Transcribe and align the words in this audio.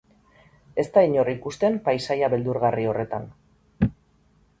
Ez 0.83 0.85
da 0.95 1.03
inor 1.07 1.29
ikusten 1.33 1.77
paisaia 1.89 2.31
beldurgarri 2.35 2.87
horretan. 2.93 3.29